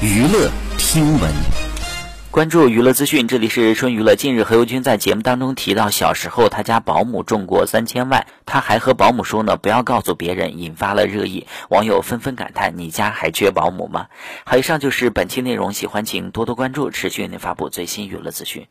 [0.00, 0.48] 娱乐
[0.78, 1.28] 听闻，
[2.30, 3.26] 关注娱乐资讯。
[3.26, 4.14] 这里是春娱乐。
[4.14, 11.48] 近日，何猷君在节目当中提到，小时候他家保姆中过三千万，他还和保姆说呢，不要告诉别人，引发了热议。
[11.68, 14.06] 网友纷纷感叹：你家还缺保姆吗？
[14.44, 18.66] 好，以上就是本期内容，喜欢请多多关注，持续为您发布最新娱乐资讯。